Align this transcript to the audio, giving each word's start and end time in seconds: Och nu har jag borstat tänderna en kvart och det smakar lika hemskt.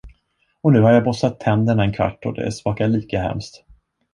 Och 0.61 0.71
nu 0.73 0.81
har 0.81 0.91
jag 0.91 1.03
borstat 1.03 1.39
tänderna 1.39 1.83
en 1.83 1.93
kvart 1.93 2.25
och 2.25 2.33
det 2.33 2.51
smakar 2.51 2.87
lika 2.87 3.21
hemskt. 3.21 3.63